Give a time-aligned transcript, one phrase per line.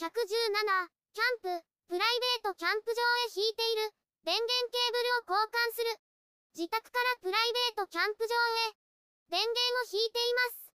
[0.00, 1.60] 117、キャンプ、
[1.92, 3.92] プライベートキャンプ場へ引いている、
[4.24, 5.92] 電源ケーブルを交換する。
[6.56, 8.32] 自宅からプライベートキャンプ場
[8.64, 8.80] へ、
[9.28, 10.72] 電源を引いています。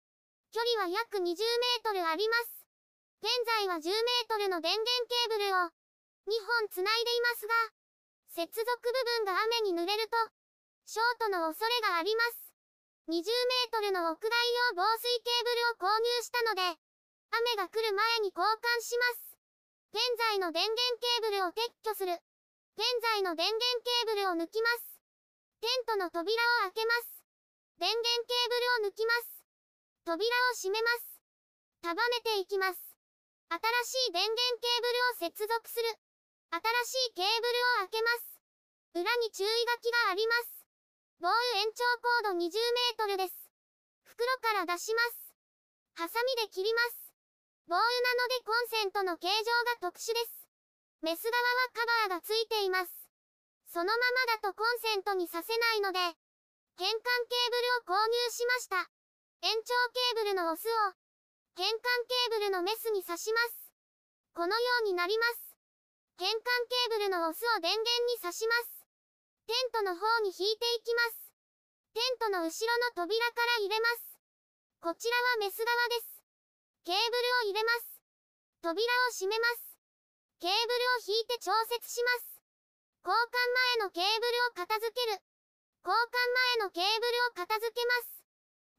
[0.57, 2.65] 距離は約20メートルあります。
[3.21, 3.29] 現
[3.61, 7.53] 在は10メートルの電源ケーブルを、2本つないでいますが、
[8.33, 10.17] 接続部分が雨に濡れると、
[10.89, 12.49] ショートの恐れがあります。
[13.13, 16.81] 20メートルの屋外用防水ケーブルを購入したので、
[17.31, 19.31] 雨が来る前に交換します。
[19.93, 22.13] 現在の電源ケーブルを撤去する。
[22.77, 25.01] 現在の電源ケーブルを抜きます。
[25.61, 26.33] テントの扉
[26.67, 27.23] を開けます。
[27.79, 28.49] 電源ケー
[28.81, 29.45] ブルを抜きます。
[30.05, 31.21] 扉を閉めます。
[31.83, 32.79] 束ねていきます。
[33.51, 33.59] 新
[34.07, 35.91] しい電源ケーブルを接続する。
[36.51, 38.41] 新しいケーブルを開けます。
[38.95, 40.67] 裏に注意書きがあります。
[41.21, 43.35] ボール延長コード20メートルです。
[44.05, 45.35] 袋から出します。
[45.95, 47.10] ハサミで切ります。
[47.71, 49.47] ボールなのでコンセントの形状
[49.79, 50.43] が特殊です。
[51.07, 52.91] メス側はカバーがついています。
[53.71, 56.19] そのままだとコンセントにさせないので、変換
[56.83, 57.51] ケー
[57.87, 58.91] ブルを購入しました。
[59.47, 60.99] 延長ケーブルのオスを、
[61.55, 63.71] 変換ケーブルのメスに挿します。
[64.35, 65.55] このようになります。
[66.19, 68.83] 変換ケーブルのオスを電源に挿します。
[69.47, 71.31] テントの方に引いていきます。
[71.95, 74.19] テントの後ろの扉から入れます。
[74.83, 76.20] こちらはメス側です。
[76.81, 78.01] ケーブルを入れます。
[78.65, 79.77] 扉を閉めます。
[80.41, 82.41] ケーブルを引いて調節します。
[83.05, 83.37] 交換
[83.77, 85.21] 前のケーブルを片付ける。
[85.85, 86.09] 交換
[86.57, 88.25] 前のケーブルを片付けます。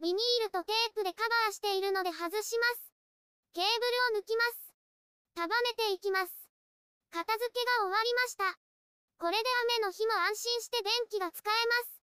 [0.02, 2.90] ビニールとテープでカバーしているので外します。
[3.54, 4.74] ケーブルを抜きます。
[5.38, 6.34] 束ねていきます。
[7.14, 8.58] 片付けが終わりました。
[9.22, 9.46] これで
[9.78, 12.02] 雨の日も安心して電気が使えます。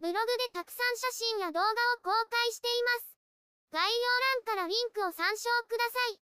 [0.00, 1.72] ブログでたくさん写真や動画を
[2.02, 3.15] 公開しています。
[3.72, 6.25] 概要欄からリンクを参照ください。